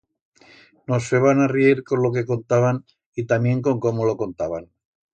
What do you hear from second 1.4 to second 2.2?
arrier con lo